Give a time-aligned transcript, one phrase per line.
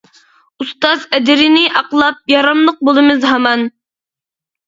[0.63, 3.67] ئۇستاز ئەجرىنى ئاقلاپ، ياراملىق بولىمىز ھامان.